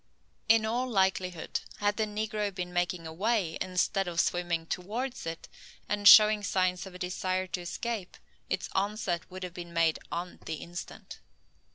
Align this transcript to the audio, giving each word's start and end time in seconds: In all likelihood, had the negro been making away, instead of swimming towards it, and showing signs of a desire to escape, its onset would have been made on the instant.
In 0.49 0.65
all 0.65 0.89
likelihood, 0.89 1.59
had 1.77 1.97
the 1.97 2.07
negro 2.07 2.49
been 2.51 2.73
making 2.73 3.05
away, 3.05 3.59
instead 3.61 4.07
of 4.07 4.19
swimming 4.19 4.65
towards 4.65 5.27
it, 5.27 5.47
and 5.87 6.07
showing 6.07 6.41
signs 6.43 6.87
of 6.87 6.95
a 6.95 6.97
desire 6.97 7.45
to 7.45 7.61
escape, 7.61 8.17
its 8.49 8.67
onset 8.73 9.29
would 9.29 9.43
have 9.43 9.53
been 9.53 9.73
made 9.73 9.99
on 10.11 10.39
the 10.47 10.55
instant. 10.55 11.19